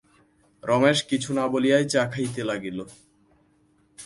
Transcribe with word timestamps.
রমেশ 0.63 0.99
কিছু 1.03 1.29
না 1.33 1.45
বলিয়াই 1.47 1.85
চা 1.89 2.03
খাইতে 2.11 2.41
লাগিল। 2.43 2.79